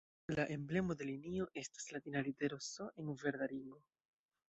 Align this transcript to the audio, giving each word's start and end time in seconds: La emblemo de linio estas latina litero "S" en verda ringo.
La 0.37 0.45
emblemo 0.55 0.95
de 1.01 1.09
linio 1.09 1.47
estas 1.63 1.87
latina 1.99 2.25
litero 2.31 2.61
"S" 2.71 2.91
en 3.05 3.17
verda 3.25 3.53
ringo. 3.57 3.83